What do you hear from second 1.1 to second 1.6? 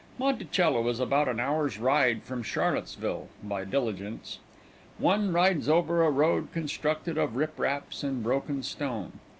an